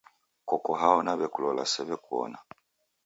Koko 0.49 0.71
hao, 0.81 0.97
naw'akulola 1.05 1.63
siw'ekuw'ona? 1.71 2.39